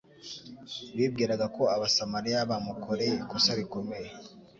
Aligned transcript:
Bibwiraga 0.97 1.45
ko 1.55 1.63
abasamaliya 1.75 2.49
bamukoreye 2.51 3.13
ikosa 3.23 3.51
rikomeye; 3.59 4.09